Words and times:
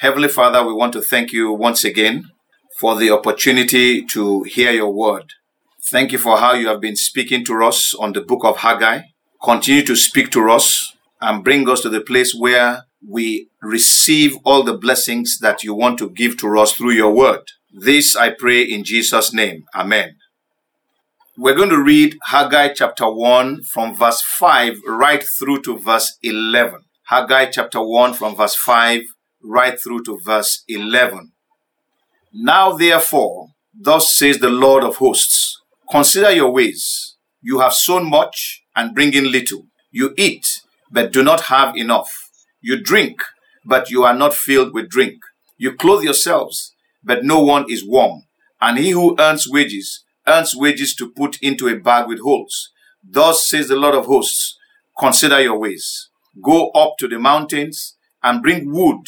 Heavenly 0.00 0.28
Father, 0.28 0.64
we 0.64 0.72
want 0.72 0.92
to 0.92 1.02
thank 1.02 1.32
you 1.32 1.52
once 1.52 1.82
again 1.82 2.30
for 2.78 2.94
the 2.94 3.10
opportunity 3.10 4.06
to 4.06 4.44
hear 4.44 4.70
your 4.70 4.92
word. 4.92 5.32
Thank 5.90 6.12
you 6.12 6.18
for 6.18 6.38
how 6.38 6.52
you 6.52 6.68
have 6.68 6.80
been 6.80 6.94
speaking 6.94 7.44
to 7.46 7.64
us 7.64 7.96
on 7.96 8.12
the 8.12 8.20
book 8.20 8.44
of 8.44 8.58
Haggai. 8.58 9.00
Continue 9.42 9.84
to 9.86 9.96
speak 9.96 10.30
to 10.30 10.48
us 10.50 10.94
and 11.20 11.42
bring 11.42 11.68
us 11.68 11.80
to 11.80 11.88
the 11.88 12.00
place 12.00 12.32
where 12.32 12.84
we 13.04 13.48
receive 13.60 14.36
all 14.44 14.62
the 14.62 14.78
blessings 14.78 15.38
that 15.40 15.64
you 15.64 15.74
want 15.74 15.98
to 15.98 16.10
give 16.10 16.36
to 16.36 16.56
us 16.60 16.74
through 16.74 16.92
your 16.92 17.12
word. 17.12 17.42
This 17.72 18.14
I 18.14 18.30
pray 18.30 18.62
in 18.62 18.84
Jesus' 18.84 19.32
name. 19.34 19.64
Amen. 19.74 20.14
We're 21.36 21.56
going 21.56 21.70
to 21.70 21.82
read 21.82 22.18
Haggai 22.26 22.72
chapter 22.72 23.10
1 23.10 23.64
from 23.64 23.96
verse 23.96 24.22
5 24.22 24.76
right 24.86 25.24
through 25.40 25.62
to 25.62 25.76
verse 25.76 26.16
11. 26.22 26.82
Haggai 27.06 27.46
chapter 27.46 27.82
1 27.82 28.14
from 28.14 28.36
verse 28.36 28.54
5 28.54 29.02
right 29.42 29.80
through 29.80 30.02
to 30.04 30.18
verse 30.24 30.64
11. 30.68 31.32
Now 32.32 32.72
therefore, 32.72 33.48
thus 33.74 34.16
says 34.16 34.38
the 34.38 34.50
Lord 34.50 34.84
of 34.84 34.96
hosts, 34.96 35.60
consider 35.90 36.30
your 36.30 36.50
ways. 36.50 37.16
You 37.40 37.60
have 37.60 37.72
sown 37.72 38.08
much 38.10 38.62
and 38.76 38.94
bring 38.94 39.14
in 39.14 39.30
little. 39.32 39.66
You 39.90 40.14
eat, 40.18 40.62
but 40.90 41.12
do 41.12 41.22
not 41.22 41.42
have 41.42 41.76
enough. 41.76 42.30
You 42.60 42.82
drink, 42.82 43.22
but 43.64 43.90
you 43.90 44.04
are 44.04 44.14
not 44.14 44.34
filled 44.34 44.74
with 44.74 44.90
drink. 44.90 45.20
You 45.56 45.74
clothe 45.74 46.02
yourselves, 46.04 46.74
but 47.02 47.24
no 47.24 47.40
one 47.40 47.66
is 47.70 47.86
warm. 47.86 48.24
And 48.60 48.78
he 48.78 48.90
who 48.90 49.16
earns 49.18 49.48
wages, 49.48 50.04
earns 50.26 50.54
wages 50.54 50.94
to 50.96 51.10
put 51.10 51.38
into 51.40 51.68
a 51.68 51.78
bag 51.78 52.08
with 52.08 52.20
holes. 52.20 52.70
Thus 53.02 53.48
says 53.48 53.68
the 53.68 53.76
Lord 53.76 53.94
of 53.94 54.06
hosts, 54.06 54.58
consider 54.98 55.40
your 55.40 55.58
ways. 55.58 56.10
Go 56.42 56.70
up 56.70 56.96
to 56.98 57.08
the 57.08 57.18
mountains 57.18 57.96
and 58.22 58.42
bring 58.42 58.72
wood 58.72 59.06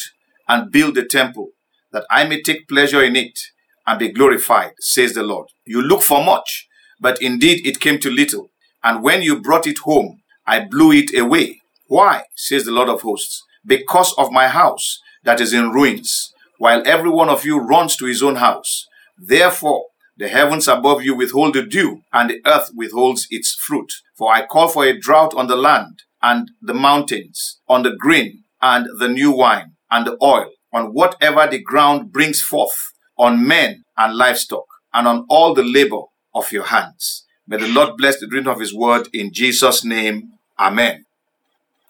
and 0.51 0.69
build 0.69 0.95
the 0.95 1.05
temple, 1.05 1.51
that 1.93 2.05
I 2.11 2.25
may 2.25 2.41
take 2.41 2.67
pleasure 2.67 3.01
in 3.01 3.15
it 3.15 3.39
and 3.87 3.97
be 3.97 4.11
glorified, 4.11 4.73
says 4.79 5.13
the 5.13 5.23
Lord. 5.23 5.47
You 5.65 5.81
look 5.81 6.01
for 6.01 6.21
much, 6.21 6.67
but 6.99 7.21
indeed 7.21 7.65
it 7.65 7.79
came 7.79 7.99
to 7.99 8.11
little. 8.11 8.51
And 8.83 9.01
when 9.01 9.21
you 9.21 9.41
brought 9.41 9.65
it 9.65 9.77
home, 9.79 10.19
I 10.45 10.65
blew 10.65 10.91
it 10.91 11.17
away. 11.17 11.61
Why, 11.87 12.25
says 12.35 12.65
the 12.65 12.71
Lord 12.71 12.89
of 12.89 13.01
hosts? 13.01 13.41
Because 13.65 14.13
of 14.17 14.33
my 14.33 14.49
house 14.49 14.99
that 15.23 15.39
is 15.39 15.53
in 15.53 15.71
ruins, 15.71 16.33
while 16.57 16.83
every 16.85 17.09
one 17.09 17.29
of 17.29 17.45
you 17.45 17.57
runs 17.57 17.95
to 17.95 18.05
his 18.05 18.21
own 18.21 18.35
house. 18.35 18.87
Therefore, 19.17 19.85
the 20.17 20.27
heavens 20.27 20.67
above 20.67 21.01
you 21.01 21.15
withhold 21.15 21.53
the 21.53 21.63
dew, 21.63 22.01
and 22.11 22.29
the 22.29 22.41
earth 22.45 22.71
withholds 22.75 23.25
its 23.29 23.55
fruit. 23.55 23.93
For 24.17 24.33
I 24.33 24.45
call 24.45 24.67
for 24.67 24.83
a 24.83 24.99
drought 24.99 25.33
on 25.33 25.47
the 25.47 25.55
land 25.55 26.03
and 26.21 26.51
the 26.61 26.73
mountains, 26.73 27.61
on 27.69 27.83
the 27.83 27.95
grain 27.95 28.43
and 28.61 28.87
the 28.99 29.07
new 29.07 29.31
wine 29.31 29.75
and 29.91 30.07
the 30.07 30.17
oil, 30.23 30.49
on 30.73 30.93
whatever 30.93 31.45
the 31.47 31.61
ground 31.61 32.11
brings 32.11 32.41
forth, 32.41 32.93
on 33.17 33.45
men 33.45 33.83
and 33.97 34.15
livestock, 34.15 34.65
and 34.93 35.07
on 35.07 35.25
all 35.29 35.53
the 35.53 35.63
labor 35.63 36.01
of 36.33 36.51
your 36.51 36.65
hands. 36.65 37.25
May 37.45 37.57
the 37.57 37.67
Lord 37.67 37.97
bless 37.97 38.19
the 38.19 38.27
reading 38.27 38.47
of 38.47 38.59
his 38.59 38.73
word 38.73 39.09
in 39.13 39.31
Jesus' 39.33 39.83
name. 39.83 40.33
Amen 40.57 41.05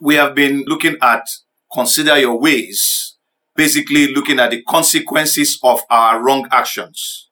we 0.02 0.16
have 0.16 0.34
been 0.34 0.64
looking 0.66 0.98
at 1.02 1.30
consider 1.72 2.18
your 2.20 2.38
ways, 2.38 3.16
basically 3.56 4.08
looking 4.14 4.40
at 4.40 4.50
the 4.50 4.64
consequences 4.64 5.60
of 5.64 5.82
our 5.90 6.22
wrong 6.22 6.48
actions. 6.52 7.30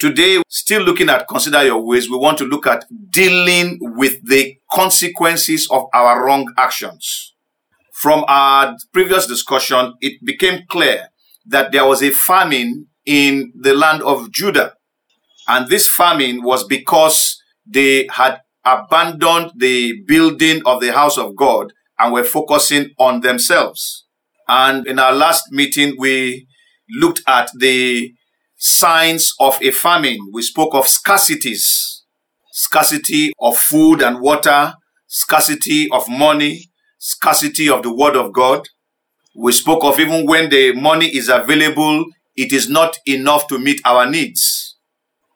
Today, 0.00 0.42
still 0.48 0.82
looking 0.82 1.08
at 1.08 1.28
consider 1.28 1.64
your 1.64 1.80
ways, 1.80 2.10
we 2.10 2.16
want 2.16 2.38
to 2.38 2.44
look 2.44 2.66
at 2.66 2.84
dealing 3.10 3.78
with 3.80 4.16
the 4.26 4.58
consequences 4.70 5.68
of 5.70 5.84
our 5.94 6.24
wrong 6.24 6.52
actions. 6.56 7.27
From 7.98 8.24
our 8.28 8.76
previous 8.92 9.26
discussion, 9.26 9.94
it 10.00 10.24
became 10.24 10.60
clear 10.68 11.08
that 11.46 11.72
there 11.72 11.84
was 11.84 12.00
a 12.00 12.12
famine 12.12 12.86
in 13.04 13.52
the 13.60 13.74
land 13.74 14.04
of 14.04 14.30
Judah. 14.30 14.74
And 15.48 15.66
this 15.66 15.88
famine 15.88 16.44
was 16.44 16.62
because 16.62 17.42
they 17.66 18.06
had 18.12 18.38
abandoned 18.64 19.50
the 19.56 20.00
building 20.06 20.62
of 20.64 20.80
the 20.80 20.92
house 20.92 21.18
of 21.18 21.34
God 21.34 21.72
and 21.98 22.12
were 22.12 22.22
focusing 22.22 22.90
on 23.00 23.22
themselves. 23.22 24.06
And 24.46 24.86
in 24.86 25.00
our 25.00 25.12
last 25.12 25.50
meeting, 25.50 25.96
we 25.98 26.46
looked 27.00 27.22
at 27.26 27.50
the 27.58 28.14
signs 28.56 29.32
of 29.40 29.58
a 29.60 29.72
famine. 29.72 30.20
We 30.32 30.42
spoke 30.42 30.72
of 30.76 30.84
scarcities, 30.84 32.02
scarcity 32.52 33.32
of 33.40 33.58
food 33.58 34.02
and 34.02 34.20
water, 34.20 34.74
scarcity 35.08 35.90
of 35.90 36.08
money, 36.08 36.70
scarcity 36.98 37.68
of 37.68 37.82
the 37.82 37.94
word 37.94 38.16
of 38.16 38.32
God. 38.32 38.68
We 39.34 39.52
spoke 39.52 39.84
of 39.84 40.00
even 40.00 40.26
when 40.26 40.50
the 40.50 40.72
money 40.72 41.06
is 41.06 41.28
available, 41.28 42.04
it 42.36 42.52
is 42.52 42.68
not 42.68 42.98
enough 43.06 43.46
to 43.48 43.58
meet 43.58 43.80
our 43.84 44.08
needs. 44.08 44.76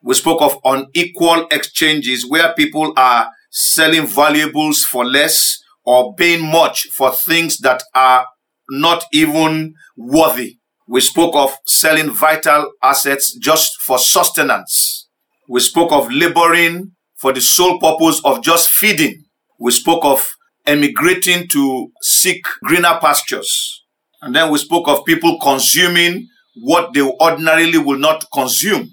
We 0.03 0.15
spoke 0.15 0.43
of 0.43 0.59
unequal 0.65 1.47
exchanges 1.51 2.27
where 2.29 2.53
people 2.55 2.93
are 2.97 3.29
selling 3.51 4.07
valuables 4.07 4.83
for 4.83 5.05
less 5.05 5.59
or 5.85 6.15
paying 6.17 6.51
much 6.51 6.89
for 6.97 7.13
things 7.13 7.59
that 7.59 7.83
are 7.95 8.27
not 8.71 9.05
even 9.13 9.75
worthy. 9.97 10.59
We 10.89 11.01
spoke 11.01 11.37
of 11.37 11.57
selling 11.67 12.11
vital 12.11 12.73
assets 12.83 13.37
just 13.41 13.81
for 13.83 13.99
sustenance. 13.99 15.09
We 15.49 15.61
spoke 15.61 15.93
of 15.93 16.11
laboring 16.11 16.93
for 17.17 17.33
the 17.33 17.41
sole 17.41 17.79
purpose 17.79 18.21
of 18.25 18.43
just 18.43 18.71
feeding. 18.71 19.25
We 19.61 19.71
spoke 19.71 20.05
of 20.05 20.33
emigrating 20.67 21.49
to 21.49 21.93
seek 22.01 22.45
greener 22.63 22.99
pastures. 23.01 23.85
And 24.21 24.35
then 24.35 24.51
we 24.51 24.59
spoke 24.59 24.89
of 24.89 25.05
people 25.05 25.39
consuming 25.41 26.29
what 26.55 26.93
they 26.95 27.03
ordinarily 27.03 27.79
will 27.79 27.99
not 27.99 28.25
consume. 28.33 28.91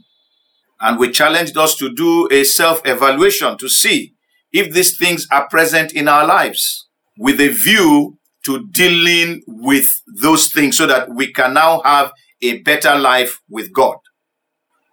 And 0.82 0.98
we 0.98 1.12
challenged 1.12 1.58
us 1.58 1.76
to 1.76 1.94
do 1.94 2.28
a 2.32 2.44
self 2.44 2.82
evaluation 2.86 3.58
to 3.58 3.70
see 3.70 4.14
if 4.52 4.74
these 4.74 4.98
things 4.98 5.28
are 5.32 5.48
present 5.50 5.94
in 5.94 6.08
our 6.08 6.26
lives 6.26 6.88
with 7.18 7.40
a 7.40 7.50
view 7.50 8.18
to 8.46 8.66
dealing 8.72 9.44
with 9.46 10.02
those 10.22 10.52
things 10.52 10.78
so 10.78 10.88
that 10.88 11.10
we 11.14 11.32
can 11.32 11.54
now 11.54 11.82
have 11.84 12.12
a 12.42 12.60
better 12.60 12.98
life 12.98 13.40
with 13.50 13.74
God. 13.74 13.98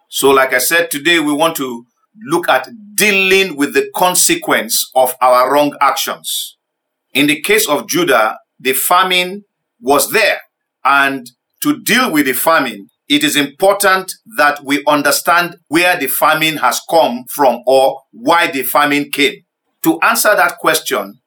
So, 0.09 0.31
like 0.31 0.53
I 0.53 0.57
said, 0.57 0.91
today 0.91 1.19
we 1.19 1.33
want 1.33 1.55
to 1.57 1.85
look 2.25 2.49
at 2.49 2.67
dealing 2.95 3.55
with 3.55 3.73
the 3.73 3.89
consequence 3.95 4.89
of 4.95 5.15
our 5.21 5.51
wrong 5.51 5.75
actions. 5.81 6.56
In 7.17 7.25
the 7.25 7.41
case 7.41 7.67
of 7.67 7.87
Judah, 7.87 8.37
the 8.59 8.73
famine 8.73 9.43
was 9.81 10.11
there. 10.11 10.39
And 10.85 11.27
to 11.63 11.81
deal 11.81 12.11
with 12.11 12.27
the 12.27 12.33
famine, 12.33 12.89
it 13.09 13.23
is 13.23 13.35
important 13.35 14.13
that 14.37 14.63
we 14.63 14.83
understand 14.87 15.55
where 15.67 15.97
the 15.97 16.05
famine 16.05 16.57
has 16.57 16.79
come 16.87 17.23
from 17.27 17.63
or 17.65 18.01
why 18.11 18.51
the 18.51 18.61
famine 18.61 19.09
came. 19.09 19.33
To 19.81 19.99
answer 20.01 20.35
that 20.35 20.59
question, 20.59 21.19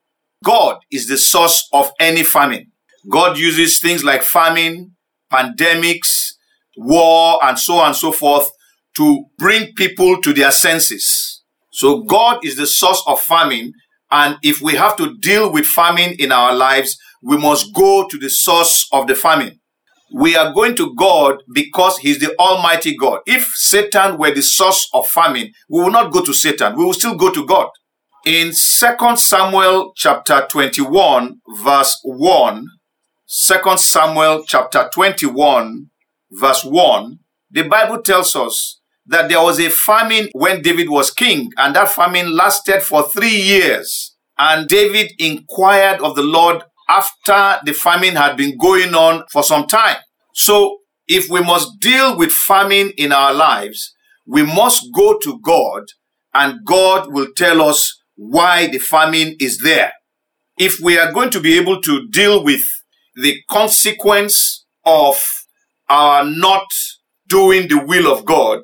God 0.44 0.78
is 0.92 1.08
the 1.08 1.18
source 1.18 1.68
of 1.72 1.90
any 1.98 2.22
famine. 2.22 2.70
God 3.10 3.36
uses 3.36 3.80
things 3.80 4.04
like 4.04 4.22
famine, 4.22 4.94
pandemics, 5.32 6.34
war, 6.76 7.44
and 7.44 7.58
so 7.58 7.78
on 7.78 7.88
and 7.88 7.96
so 7.96 8.12
forth 8.12 8.48
to 8.96 9.24
bring 9.38 9.72
people 9.74 10.20
to 10.20 10.32
their 10.32 10.52
senses. 10.52 11.42
So 11.72 12.04
God 12.04 12.44
is 12.44 12.54
the 12.54 12.68
source 12.68 13.02
of 13.08 13.20
famine. 13.20 13.72
And 14.10 14.38
if 14.42 14.60
we 14.60 14.74
have 14.74 14.96
to 14.96 15.16
deal 15.18 15.52
with 15.52 15.66
famine 15.66 16.14
in 16.18 16.32
our 16.32 16.54
lives, 16.54 16.98
we 17.22 17.36
must 17.36 17.72
go 17.74 18.06
to 18.08 18.18
the 18.18 18.30
source 18.30 18.88
of 18.92 19.06
the 19.06 19.14
famine. 19.14 19.60
We 20.12 20.36
are 20.36 20.52
going 20.52 20.74
to 20.76 20.94
God 20.96 21.42
because 21.52 21.98
He's 21.98 22.18
the 22.18 22.36
Almighty 22.38 22.96
God. 22.96 23.20
If 23.26 23.44
Satan 23.54 24.18
were 24.18 24.34
the 24.34 24.42
source 24.42 24.88
of 24.92 25.06
famine, 25.06 25.52
we 25.68 25.82
will 25.82 25.92
not 25.92 26.12
go 26.12 26.24
to 26.24 26.34
Satan. 26.34 26.76
We 26.76 26.84
will 26.84 26.94
still 26.94 27.14
go 27.14 27.30
to 27.30 27.46
God. 27.46 27.68
In 28.26 28.48
2 28.48 29.16
Samuel 29.16 29.92
chapter 29.96 30.46
21 30.50 31.40
verse 31.62 32.00
1, 32.02 32.66
2 33.28 33.76
Samuel 33.78 34.44
chapter 34.46 34.90
21 34.92 35.86
verse 36.32 36.64
1, 36.64 37.18
the 37.50 37.62
Bible 37.62 38.02
tells 38.02 38.34
us 38.34 38.79
that 39.10 39.28
there 39.28 39.42
was 39.42 39.58
a 39.58 39.68
famine 39.68 40.28
when 40.32 40.62
David 40.62 40.88
was 40.88 41.10
king 41.10 41.50
and 41.56 41.74
that 41.74 41.88
famine 41.88 42.34
lasted 42.34 42.80
for 42.80 43.02
three 43.08 43.36
years. 43.36 44.14
And 44.38 44.68
David 44.68 45.12
inquired 45.18 46.00
of 46.00 46.14
the 46.14 46.22
Lord 46.22 46.62
after 46.88 47.58
the 47.64 47.72
famine 47.72 48.14
had 48.14 48.36
been 48.36 48.56
going 48.56 48.94
on 48.94 49.24
for 49.30 49.42
some 49.42 49.66
time. 49.66 49.96
So 50.34 50.78
if 51.08 51.28
we 51.28 51.40
must 51.40 51.80
deal 51.80 52.16
with 52.16 52.32
famine 52.32 52.92
in 52.96 53.10
our 53.10 53.34
lives, 53.34 53.92
we 54.26 54.44
must 54.44 54.86
go 54.94 55.18
to 55.18 55.40
God 55.40 55.82
and 56.32 56.64
God 56.64 57.12
will 57.12 57.28
tell 57.36 57.60
us 57.62 58.00
why 58.14 58.68
the 58.68 58.78
famine 58.78 59.34
is 59.40 59.58
there. 59.58 59.92
If 60.56 60.78
we 60.78 60.98
are 60.98 61.10
going 61.10 61.30
to 61.30 61.40
be 61.40 61.58
able 61.58 61.80
to 61.82 62.06
deal 62.08 62.44
with 62.44 62.62
the 63.16 63.36
consequence 63.50 64.64
of 64.84 65.20
our 65.88 66.24
not 66.24 66.66
doing 67.26 67.66
the 67.66 67.84
will 67.84 68.12
of 68.12 68.24
God, 68.24 68.60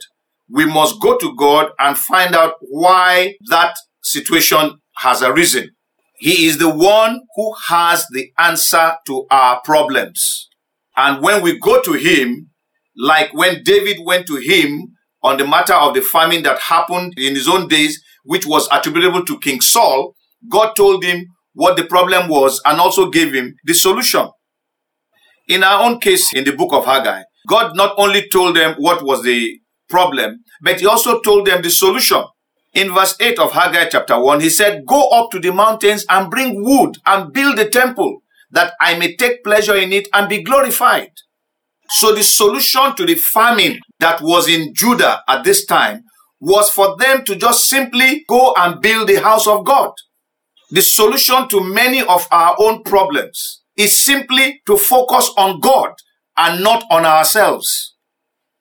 we 0.48 0.64
must 0.64 1.00
go 1.00 1.16
to 1.18 1.34
God 1.36 1.70
and 1.78 1.96
find 1.96 2.34
out 2.34 2.54
why 2.60 3.34
that 3.48 3.76
situation 4.02 4.78
has 4.98 5.22
arisen. 5.22 5.70
He 6.18 6.46
is 6.46 6.58
the 6.58 6.74
one 6.74 7.20
who 7.34 7.54
has 7.68 8.06
the 8.12 8.30
answer 8.38 8.94
to 9.06 9.26
our 9.30 9.60
problems. 9.64 10.48
And 10.96 11.22
when 11.22 11.42
we 11.42 11.58
go 11.58 11.82
to 11.82 11.92
him, 11.92 12.50
like 12.96 13.34
when 13.34 13.62
David 13.64 13.98
went 14.04 14.26
to 14.28 14.36
him 14.36 14.94
on 15.22 15.36
the 15.36 15.46
matter 15.46 15.74
of 15.74 15.94
the 15.94 16.00
famine 16.00 16.42
that 16.44 16.58
happened 16.58 17.14
in 17.18 17.34
his 17.34 17.48
own 17.48 17.68
days, 17.68 18.00
which 18.24 18.46
was 18.46 18.68
attributable 18.72 19.24
to 19.26 19.38
King 19.40 19.60
Saul, 19.60 20.14
God 20.48 20.74
told 20.74 21.04
him 21.04 21.26
what 21.52 21.76
the 21.76 21.84
problem 21.84 22.28
was 22.28 22.60
and 22.64 22.80
also 22.80 23.10
gave 23.10 23.34
him 23.34 23.54
the 23.64 23.74
solution. 23.74 24.30
In 25.48 25.62
our 25.62 25.84
own 25.84 26.00
case, 26.00 26.32
in 26.34 26.44
the 26.44 26.52
book 26.52 26.72
of 26.72 26.86
Haggai, 26.86 27.22
God 27.46 27.76
not 27.76 27.94
only 27.98 28.28
told 28.28 28.56
them 28.56 28.74
what 28.78 29.04
was 29.04 29.22
the 29.22 29.58
problem, 29.88 30.44
but 30.62 30.80
he 30.80 30.86
also 30.86 31.20
told 31.20 31.46
them 31.46 31.62
the 31.62 31.70
solution. 31.70 32.22
In 32.74 32.92
verse 32.92 33.16
8 33.18 33.38
of 33.38 33.52
Haggai 33.52 33.86
chapter 33.86 34.20
1, 34.20 34.40
he 34.40 34.50
said, 34.50 34.84
Go 34.86 35.08
up 35.08 35.30
to 35.30 35.40
the 35.40 35.52
mountains 35.52 36.04
and 36.08 36.30
bring 36.30 36.62
wood 36.62 36.96
and 37.06 37.32
build 37.32 37.56
the 37.56 37.68
temple, 37.68 38.22
that 38.50 38.74
I 38.80 38.98
may 38.98 39.16
take 39.16 39.42
pleasure 39.42 39.76
in 39.76 39.92
it 39.92 40.08
and 40.12 40.28
be 40.28 40.42
glorified. 40.42 41.12
So 41.88 42.14
the 42.14 42.22
solution 42.22 42.94
to 42.96 43.06
the 43.06 43.14
famine 43.14 43.78
that 44.00 44.20
was 44.20 44.48
in 44.48 44.74
Judah 44.74 45.22
at 45.28 45.44
this 45.44 45.64
time 45.64 46.02
was 46.40 46.68
for 46.68 46.96
them 46.96 47.24
to 47.24 47.36
just 47.36 47.68
simply 47.68 48.24
go 48.28 48.54
and 48.58 48.80
build 48.80 49.08
the 49.08 49.22
house 49.22 49.46
of 49.46 49.64
God. 49.64 49.92
The 50.70 50.82
solution 50.82 51.48
to 51.48 51.60
many 51.60 52.02
of 52.02 52.26
our 52.30 52.56
own 52.58 52.82
problems 52.82 53.62
is 53.76 54.04
simply 54.04 54.60
to 54.66 54.76
focus 54.76 55.30
on 55.38 55.60
God 55.60 55.92
and 56.36 56.62
not 56.62 56.84
on 56.90 57.04
ourselves. 57.04 57.94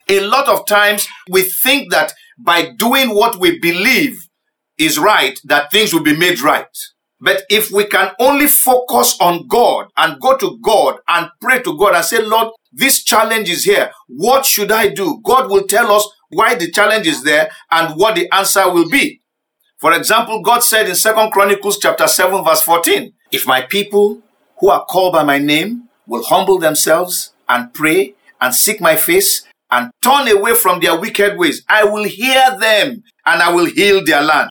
A 0.10 0.20
lot 0.22 0.48
of 0.48 0.66
times 0.66 1.08
we 1.30 1.42
think 1.42 1.92
that 1.92 2.14
by 2.38 2.72
doing 2.78 3.16
what 3.16 3.40
we 3.40 3.60
believe 3.60 4.28
is 4.78 5.00
right, 5.00 5.40
that 5.46 5.72
things 5.72 5.94
will 5.94 6.04
be 6.04 6.16
made 6.16 6.42
right. 6.42 6.68
But 7.20 7.44
if 7.50 7.72
we 7.72 7.86
can 7.86 8.12
only 8.20 8.48
focus 8.48 9.18
on 9.20 9.48
God 9.48 9.88
and 9.98 10.20
go 10.22 10.38
to 10.38 10.60
God 10.62 11.00
and 11.08 11.30
pray 11.42 11.62
to 11.64 11.78
God 11.78 11.96
and 11.96 12.06
say, 12.06 12.22
Lord, 12.22 12.50
this 12.72 13.04
challenge 13.04 13.50
is 13.50 13.64
here. 13.64 13.92
What 14.08 14.46
should 14.46 14.72
I 14.72 14.90
do? 14.90 15.22
God 15.24 15.50
will 15.50 15.64
tell 15.64 15.92
us 15.92 16.08
why 16.30 16.56
the 16.56 16.70
challenge 16.70 17.08
is 17.08 17.24
there 17.24 17.50
and 17.72 17.96
what 17.96 18.16
the 18.16 18.30
answer 18.32 18.70
will 18.72 18.90
be. 18.90 19.22
For 19.78 19.94
example, 19.94 20.42
God 20.42 20.60
said 20.60 20.88
in 20.90 20.96
Second 20.96 21.32
Chronicles 21.32 21.80
chapter 21.80 22.08
7 22.08 22.44
verse 22.44 22.62
14, 22.62 23.14
if 23.32 23.48
my 23.48 23.62
people 23.62 24.22
who 24.60 24.70
are 24.70 24.86
called 24.86 25.14
by 25.14 25.24
my 25.24 25.38
name 25.38 25.90
will 26.08 26.24
humble 26.24 26.60
themselves 26.60 27.34
and 27.48 27.74
pray 27.74 28.16
and 28.42 28.54
seek 28.54 28.82
my 28.82 28.96
face 28.96 29.46
and 29.72 29.92
turn 30.02 30.28
away 30.28 30.54
from 30.56 30.80
their 30.80 31.00
wicked 31.00 31.38
ways, 31.38 31.64
I 31.68 31.84
will 31.84 32.04
hear 32.04 32.58
them 32.60 33.04
and 33.26 33.42
I 33.42 33.52
will 33.54 33.66
heal 33.66 34.04
their 34.04 34.22
land. 34.22 34.50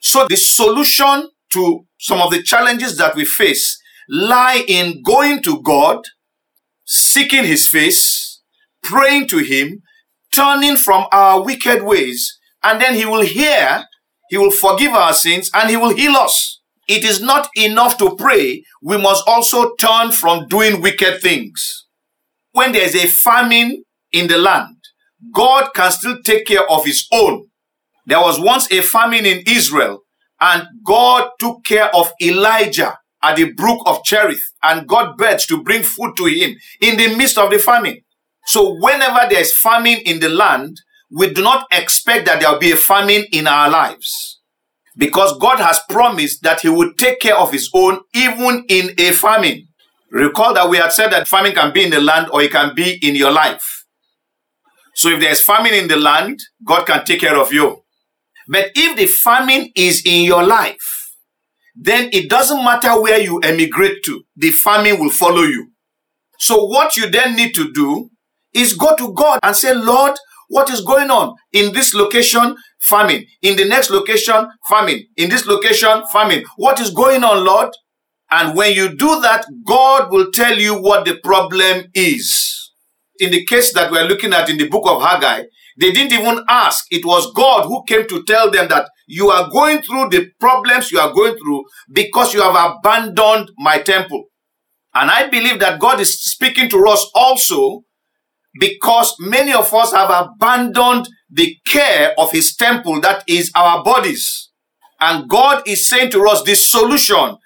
So 0.00 0.26
the 0.28 0.36
solution 0.36 1.30
to 1.52 1.86
some 1.98 2.20
of 2.20 2.30
the 2.30 2.42
challenges 2.42 2.96
that 2.98 3.14
we 3.14 3.24
face 3.24 3.80
lie 4.08 4.64
in 4.66 5.02
going 5.02 5.42
to 5.42 5.62
God, 5.62 6.00
seeking 6.84 7.44
his 7.44 7.68
face, 7.68 8.40
praying 8.82 9.28
to 9.28 9.38
him, 9.38 9.82
turning 10.34 10.76
from 10.76 11.06
our 11.12 11.44
wicked 11.44 11.82
ways, 11.82 12.38
and 12.62 12.80
then 12.80 12.94
he 12.94 13.04
will 13.04 13.22
hear, 13.22 13.84
he 14.28 14.38
will 14.38 14.50
forgive 14.50 14.92
our 14.92 15.12
sins, 15.12 15.50
and 15.54 15.70
he 15.70 15.76
will 15.76 15.94
heal 15.94 16.16
us. 16.16 16.60
It 16.88 17.04
is 17.04 17.22
not 17.22 17.48
enough 17.56 17.98
to 17.98 18.16
pray. 18.16 18.64
We 18.82 18.96
must 18.98 19.22
also 19.26 19.74
turn 19.76 20.12
from 20.12 20.48
doing 20.48 20.80
wicked 20.80 21.20
things. 21.20 21.86
When 22.52 22.72
there 22.72 22.82
is 22.82 22.96
a 22.96 23.06
famine 23.06 23.84
in 24.12 24.28
the 24.28 24.38
land, 24.38 24.76
God 25.32 25.70
can 25.74 25.90
still 25.90 26.18
take 26.22 26.46
care 26.46 26.68
of 26.70 26.84
his 26.84 27.06
own. 27.12 27.46
There 28.06 28.20
was 28.20 28.40
once 28.40 28.70
a 28.72 28.82
famine 28.82 29.26
in 29.26 29.42
Israel 29.46 30.00
and 30.40 30.66
God 30.84 31.30
took 31.38 31.64
care 31.64 31.94
of 31.94 32.12
Elijah 32.22 32.98
at 33.22 33.36
the 33.36 33.52
brook 33.52 33.82
of 33.86 34.02
Cherith 34.04 34.42
and 34.62 34.88
got 34.88 35.18
birds 35.18 35.46
to 35.46 35.62
bring 35.62 35.82
food 35.82 36.16
to 36.16 36.24
him 36.24 36.56
in 36.80 36.96
the 36.96 37.14
midst 37.16 37.38
of 37.38 37.50
the 37.50 37.58
famine. 37.58 37.98
So 38.46 38.76
whenever 38.80 39.28
there 39.28 39.40
is 39.40 39.54
famine 39.56 39.98
in 40.06 40.20
the 40.20 40.30
land, 40.30 40.76
we 41.10 41.32
do 41.32 41.42
not 41.42 41.66
expect 41.70 42.26
that 42.26 42.40
there 42.40 42.50
will 42.50 42.58
be 42.58 42.72
a 42.72 42.76
famine 42.76 43.24
in 43.32 43.46
our 43.46 43.68
lives. 43.68 44.40
Because 44.96 45.36
God 45.38 45.58
has 45.60 45.80
promised 45.88 46.42
that 46.42 46.60
he 46.60 46.68
will 46.68 46.92
take 46.94 47.20
care 47.20 47.36
of 47.36 47.52
his 47.52 47.70
own 47.74 48.00
even 48.14 48.64
in 48.68 48.90
a 48.98 49.12
famine. 49.12 49.68
Recall 50.10 50.54
that 50.54 50.68
we 50.68 50.78
had 50.78 50.92
said 50.92 51.10
that 51.12 51.28
famine 51.28 51.52
can 51.52 51.72
be 51.72 51.84
in 51.84 51.90
the 51.90 52.00
land 52.00 52.28
or 52.32 52.42
it 52.42 52.50
can 52.50 52.74
be 52.74 52.98
in 53.02 53.14
your 53.14 53.30
life. 53.30 53.79
So 55.00 55.08
if 55.08 55.18
there's 55.18 55.40
famine 55.40 55.72
in 55.72 55.88
the 55.88 55.96
land, 55.96 56.38
God 56.62 56.84
can 56.84 57.02
take 57.06 57.20
care 57.20 57.38
of 57.38 57.50
you. 57.54 57.82
But 58.46 58.72
if 58.74 58.98
the 58.98 59.06
famine 59.06 59.70
is 59.74 60.02
in 60.04 60.26
your 60.26 60.42
life, 60.42 61.16
then 61.74 62.10
it 62.12 62.28
doesn't 62.28 62.62
matter 62.62 63.00
where 63.00 63.18
you 63.18 63.38
emigrate 63.38 64.04
to, 64.04 64.22
the 64.36 64.50
famine 64.50 65.00
will 65.00 65.08
follow 65.08 65.40
you. 65.40 65.70
So 66.38 66.66
what 66.66 66.98
you 66.98 67.08
then 67.08 67.34
need 67.34 67.54
to 67.54 67.72
do 67.72 68.10
is 68.52 68.74
go 68.74 68.94
to 68.96 69.14
God 69.14 69.38
and 69.42 69.56
say, 69.56 69.72
Lord, 69.74 70.18
what 70.48 70.68
is 70.68 70.82
going 70.82 71.10
on 71.10 71.34
in 71.50 71.72
this 71.72 71.94
location? 71.94 72.54
Famine. 72.82 73.24
In 73.40 73.56
the 73.56 73.64
next 73.64 73.88
location, 73.88 74.50
famine. 74.68 75.06
In 75.16 75.30
this 75.30 75.46
location, 75.46 76.02
famine. 76.12 76.44
What 76.56 76.78
is 76.78 76.90
going 76.90 77.24
on, 77.24 77.42
Lord? 77.42 77.70
And 78.30 78.54
when 78.54 78.74
you 78.74 78.94
do 78.94 79.22
that, 79.22 79.46
God 79.66 80.12
will 80.12 80.30
tell 80.30 80.58
you 80.58 80.74
what 80.74 81.06
the 81.06 81.18
problem 81.24 81.86
is. 81.94 82.59
In 83.20 83.30
the 83.30 83.44
case 83.44 83.72
that 83.74 83.92
we're 83.92 84.04
looking 84.04 84.32
at 84.32 84.48
in 84.48 84.56
the 84.56 84.68
book 84.68 84.84
of 84.86 85.02
Haggai, 85.02 85.44
they 85.78 85.92
didn't 85.92 86.18
even 86.18 86.42
ask. 86.48 86.86
It 86.90 87.04
was 87.04 87.32
God 87.34 87.66
who 87.66 87.84
came 87.84 88.08
to 88.08 88.22
tell 88.24 88.50
them 88.50 88.68
that 88.68 88.88
you 89.06 89.28
are 89.28 89.50
going 89.50 89.82
through 89.82 90.08
the 90.08 90.30
problems 90.40 90.90
you 90.90 90.98
are 90.98 91.12
going 91.12 91.36
through 91.36 91.64
because 91.92 92.32
you 92.32 92.40
have 92.42 92.54
abandoned 92.54 93.50
my 93.58 93.78
temple. 93.78 94.24
And 94.94 95.10
I 95.10 95.28
believe 95.28 95.60
that 95.60 95.78
God 95.78 96.00
is 96.00 96.22
speaking 96.22 96.68
to 96.70 96.86
us 96.88 97.08
also 97.14 97.82
because 98.58 99.14
many 99.20 99.52
of 99.52 99.72
us 99.72 99.92
have 99.92 100.10
abandoned 100.10 101.08
the 101.30 101.56
care 101.66 102.14
of 102.18 102.32
his 102.32 102.56
temple 102.56 103.00
that 103.02 103.22
is 103.28 103.52
our 103.54 103.84
bodies. 103.84 104.50
And 105.00 105.28
God 105.28 105.62
is 105.66 105.88
saying 105.88 106.10
to 106.12 106.26
us 106.28 106.42
this 106.42 106.70
solution, 106.70 107.36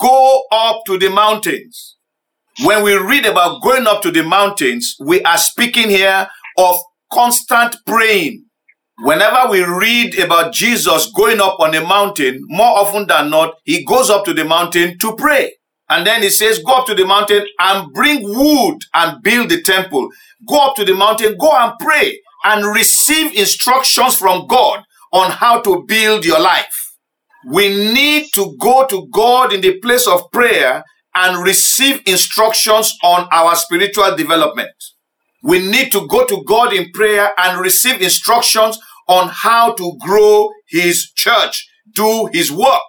go 0.00 0.42
up 0.52 0.82
to 0.86 0.98
the 0.98 1.10
mountains. 1.10 1.96
When 2.64 2.84
we 2.84 2.94
read 2.94 3.26
about 3.26 3.60
going 3.60 3.88
up 3.88 4.02
to 4.02 4.12
the 4.12 4.22
mountains, 4.22 4.94
we 5.00 5.20
are 5.22 5.38
speaking 5.38 5.90
here 5.90 6.28
of 6.56 6.76
constant 7.12 7.74
praying. 7.86 8.44
Whenever 9.00 9.50
we 9.50 9.64
read 9.64 10.16
about 10.20 10.52
Jesus 10.52 11.10
going 11.10 11.40
up 11.40 11.58
on 11.58 11.74
a 11.74 11.80
mountain, 11.80 12.40
more 12.44 12.78
often 12.78 13.08
than 13.08 13.30
not, 13.30 13.54
he 13.64 13.84
goes 13.84 14.10
up 14.10 14.24
to 14.26 14.34
the 14.34 14.44
mountain 14.44 14.96
to 14.98 15.16
pray. 15.16 15.54
And 15.88 16.06
then 16.06 16.22
he 16.22 16.30
says, 16.30 16.60
go 16.60 16.74
up 16.74 16.86
to 16.86 16.94
the 16.94 17.04
mountain 17.04 17.44
and 17.58 17.92
bring 17.92 18.22
wood 18.22 18.78
and 18.94 19.20
build 19.22 19.48
the 19.48 19.60
temple. 19.62 20.08
Go 20.48 20.68
up 20.68 20.76
to 20.76 20.84
the 20.84 20.94
mountain, 20.94 21.36
go 21.38 21.50
and 21.52 21.72
pray 21.80 22.20
and 22.44 22.64
receive 22.64 23.36
instructions 23.36 24.14
from 24.14 24.46
God 24.46 24.84
on 25.12 25.32
how 25.32 25.60
to 25.62 25.84
build 25.88 26.24
your 26.24 26.40
life. 26.40 26.94
We 27.50 27.68
need 27.92 28.28
to 28.34 28.56
go 28.60 28.86
to 28.86 29.08
God 29.10 29.52
in 29.52 29.62
the 29.62 29.80
place 29.80 30.06
of 30.06 30.30
prayer 30.30 30.84
and 31.14 31.42
receive 31.42 32.00
instructions 32.06 32.96
on 33.02 33.28
our 33.32 33.54
spiritual 33.56 34.16
development. 34.16 34.72
We 35.42 35.58
need 35.58 35.90
to 35.92 36.06
go 36.06 36.24
to 36.26 36.44
God 36.44 36.72
in 36.72 36.90
prayer 36.92 37.32
and 37.36 37.60
receive 37.60 38.00
instructions 38.00 38.78
on 39.08 39.28
how 39.28 39.74
to 39.74 39.96
grow 40.00 40.50
his 40.68 41.10
church, 41.14 41.68
do 41.94 42.28
his 42.32 42.50
work. 42.52 42.80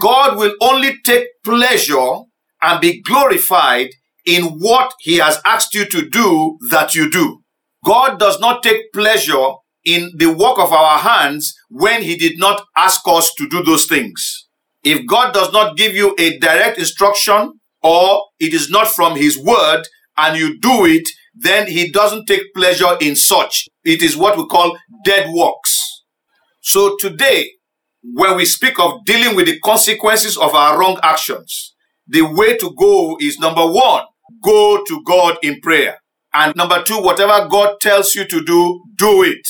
God 0.00 0.36
will 0.36 0.54
only 0.60 0.98
take 1.04 1.26
pleasure 1.44 2.18
and 2.62 2.80
be 2.80 3.02
glorified 3.02 3.88
in 4.26 4.44
what 4.44 4.92
he 5.00 5.16
has 5.16 5.40
asked 5.44 5.74
you 5.74 5.86
to 5.86 6.08
do 6.08 6.58
that 6.70 6.94
you 6.94 7.10
do. 7.10 7.42
God 7.84 8.18
does 8.18 8.38
not 8.38 8.62
take 8.62 8.92
pleasure 8.92 9.52
in 9.84 10.10
the 10.16 10.26
work 10.26 10.58
of 10.58 10.72
our 10.72 10.98
hands 10.98 11.54
when 11.70 12.02
he 12.02 12.16
did 12.16 12.38
not 12.38 12.62
ask 12.76 13.00
us 13.06 13.32
to 13.34 13.48
do 13.48 13.62
those 13.62 13.86
things. 13.86 14.47
If 14.82 15.06
God 15.06 15.34
does 15.34 15.52
not 15.52 15.76
give 15.76 15.94
you 15.94 16.14
a 16.18 16.38
direct 16.38 16.78
instruction 16.78 17.52
or 17.82 18.24
it 18.38 18.54
is 18.54 18.70
not 18.70 18.88
from 18.88 19.16
his 19.16 19.38
word 19.38 19.82
and 20.16 20.38
you 20.38 20.58
do 20.58 20.84
it, 20.84 21.08
then 21.34 21.68
he 21.68 21.90
doesn't 21.90 22.26
take 22.26 22.52
pleasure 22.54 22.96
in 23.00 23.14
such. 23.16 23.66
It 23.84 24.02
is 24.02 24.16
what 24.16 24.36
we 24.36 24.46
call 24.46 24.76
dead 25.04 25.30
works. 25.32 26.04
So 26.60 26.96
today, 26.98 27.50
when 28.02 28.36
we 28.36 28.44
speak 28.44 28.78
of 28.78 29.04
dealing 29.04 29.36
with 29.36 29.46
the 29.46 29.58
consequences 29.60 30.36
of 30.36 30.54
our 30.54 30.78
wrong 30.78 30.98
actions, 31.02 31.74
the 32.06 32.22
way 32.22 32.56
to 32.56 32.74
go 32.78 33.16
is 33.20 33.38
number 33.38 33.66
one, 33.66 34.04
go 34.42 34.82
to 34.86 35.02
God 35.04 35.38
in 35.42 35.60
prayer. 35.60 35.98
And 36.34 36.54
number 36.56 36.82
two, 36.82 37.00
whatever 37.00 37.48
God 37.48 37.80
tells 37.80 38.14
you 38.14 38.26
to 38.26 38.44
do, 38.44 38.84
do 38.96 39.22
it. 39.22 39.46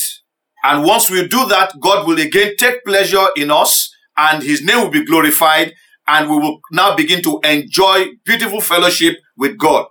And 0.63 0.83
once 0.83 1.09
we 1.09 1.27
do 1.27 1.47
that, 1.47 1.73
God 1.79 2.07
will 2.07 2.19
again 2.19 2.55
take 2.57 2.83
pleasure 2.83 3.27
in 3.35 3.51
us 3.51 3.89
and 4.19 4.43
his 4.43 4.61
name 4.61 4.81
will 4.81 4.89
be 4.89 5.05
glorified 5.05 5.73
and 6.07 6.29
we 6.29 6.37
will 6.37 6.59
now 6.71 6.95
begin 6.95 7.21
to 7.23 7.39
enjoy 7.43 8.07
beautiful 8.25 8.59
fellowship 8.59 9.15
with 9.37 9.57
God. 9.57 9.85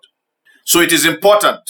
So 0.67 0.81
it 0.81 0.93
is 0.93 1.07
important 1.07 1.61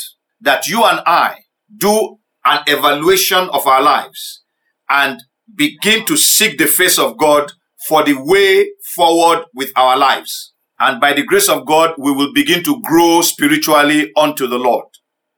that 0.40 0.66
you 0.66 0.84
and 0.84 1.00
I 1.06 1.36
do 1.76 2.18
an 2.44 2.60
evaluation 2.66 3.48
of 3.50 3.66
our 3.66 3.80
lives 3.80 4.42
and 4.90 5.22
begin 5.54 6.04
to 6.06 6.16
seek 6.16 6.58
the 6.58 6.66
face 6.66 6.98
of 6.98 7.16
God 7.16 7.52
for 7.86 8.02
the 8.02 8.14
way 8.14 8.70
forward 8.94 9.44
with 9.54 9.70
our 9.76 9.96
lives. 9.96 10.52
And 10.80 11.00
by 11.00 11.12
the 11.12 11.22
grace 11.22 11.48
of 11.48 11.66
God, 11.66 11.94
we 11.98 12.12
will 12.12 12.32
begin 12.32 12.64
to 12.64 12.80
grow 12.82 13.20
spiritually 13.22 14.10
unto 14.16 14.46
the 14.46 14.58
Lord. 14.58 14.86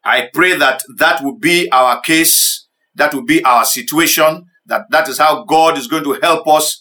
I 0.05 0.29
pray 0.33 0.57
that 0.57 0.83
that 0.99 1.23
will 1.23 1.37
be 1.39 1.71
our 1.71 2.01
case. 2.01 2.67
That 2.95 3.15
will 3.15 3.25
be 3.25 3.45
our 3.45 3.65
situation. 3.65 4.47
That 4.67 4.83
that 4.91 5.09
is 5.09 5.19
how 5.19 5.45
God 5.45 5.77
is 5.77 5.87
going 5.87 6.05
to 6.05 6.19
help 6.23 6.47
us 6.47 6.81